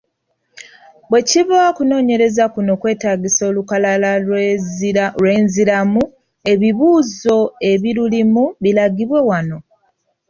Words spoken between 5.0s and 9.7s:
lw’enzirwamu, ebibuuzo ebilulimu biragibwe wano.